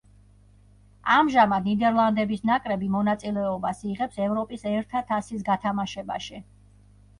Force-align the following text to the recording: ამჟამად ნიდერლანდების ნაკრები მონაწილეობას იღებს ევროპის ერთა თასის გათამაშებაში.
ამჟამად 1.15 1.67
ნიდერლანდების 1.71 2.41
ნაკრები 2.51 2.89
მონაწილეობას 2.97 3.85
იღებს 3.93 4.19
ევროპის 4.27 4.67
ერთა 4.75 5.05
თასის 5.13 5.49
გათამაშებაში. 5.53 6.45